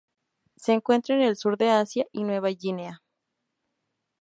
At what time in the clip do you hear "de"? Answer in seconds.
1.57-1.69